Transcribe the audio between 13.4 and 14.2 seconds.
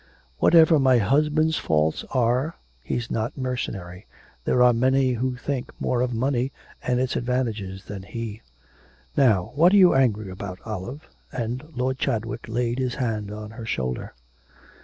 her shoulder.